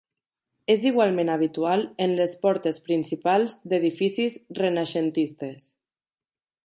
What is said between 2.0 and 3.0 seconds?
en les portes